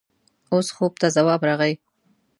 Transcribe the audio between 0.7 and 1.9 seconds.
خوب ته ځواب راغی.